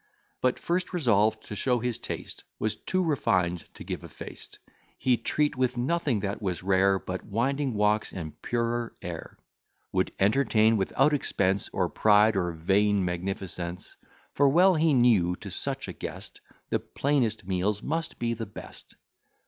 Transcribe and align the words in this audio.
But 0.41 0.57
first, 0.57 0.93
resolved 0.93 1.43
to 1.43 1.55
show 1.55 1.77
his 1.77 1.99
taste, 1.99 2.43
Was 2.57 2.75
too 2.75 3.03
refined 3.03 3.71
to 3.75 3.83
give 3.83 4.03
a 4.03 4.09
feast; 4.09 4.57
He'd 4.97 5.23
treat 5.23 5.55
with 5.55 5.77
nothing 5.77 6.21
that 6.21 6.41
was 6.41 6.63
rare, 6.63 6.97
But 6.97 7.23
winding 7.23 7.75
walks 7.75 8.11
and 8.11 8.41
purer 8.41 8.95
air; 9.03 9.37
Would 9.91 10.11
entertain 10.19 10.75
without 10.77 11.13
expense, 11.13 11.69
Or 11.71 11.87
pride 11.87 12.35
or 12.35 12.51
vain 12.51 13.05
magnificence: 13.05 13.95
For 14.33 14.49
well 14.49 14.73
he 14.73 14.95
knew, 14.95 15.35
to 15.35 15.51
such 15.51 15.87
a 15.87 15.93
guest 15.93 16.41
The 16.71 16.79
plainest 16.79 17.45
meals 17.45 17.83
must 17.83 18.17
be 18.17 18.33
the 18.33 18.47
best. 18.47 18.95